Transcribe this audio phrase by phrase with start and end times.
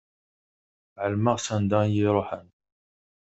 [1.03, 2.47] Ɛelmeɣ s anda i iruḥen.